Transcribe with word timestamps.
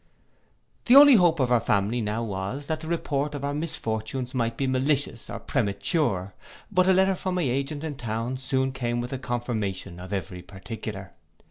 The 0.85 0.95
only 0.95 1.13
hope 1.13 1.39
of 1.39 1.51
our 1.51 1.59
family 1.61 2.01
now 2.01 2.23
was, 2.23 2.65
that 2.65 2.79
the 2.81 2.87
report 2.87 3.35
of 3.35 3.43
our 3.45 3.53
misfortunes 3.53 4.33
might 4.33 4.57
be 4.57 4.65
malicious 4.65 5.29
or 5.29 5.37
premature: 5.39 6.33
but 6.71 6.87
a 6.87 6.93
letter 6.93 7.13
from 7.13 7.35
my 7.35 7.43
agent 7.43 7.83
in 7.83 7.93
town 7.93 8.37
soon 8.37 8.71
came 8.71 8.99
with 8.99 9.13
a 9.13 9.19
confirmation 9.19 9.99
of 9.99 10.11
every 10.11 10.41
particular. 10.41 11.11